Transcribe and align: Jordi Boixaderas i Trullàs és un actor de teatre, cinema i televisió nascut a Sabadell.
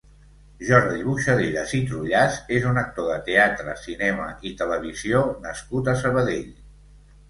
Jordi 0.69 1.03
Boixaderas 1.09 1.75
i 1.81 1.83
Trullàs 1.91 2.39
és 2.61 2.67
un 2.71 2.81
actor 2.85 3.13
de 3.13 3.21
teatre, 3.31 3.79
cinema 3.85 4.29
i 4.53 4.57
televisió 4.65 5.25
nascut 5.49 5.97
a 5.97 6.01
Sabadell. 6.05 6.55